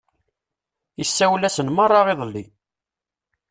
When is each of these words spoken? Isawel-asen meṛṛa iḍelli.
Isawel-asen 1.03 1.67
meṛṛa 1.73 2.01
iḍelli. 2.13 2.45